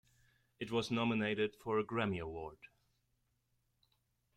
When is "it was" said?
0.59-0.89